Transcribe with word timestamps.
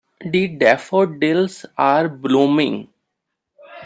The 0.25 0.47
daffodils 0.47 1.63
are 1.77 2.09
blooming. 2.09 2.87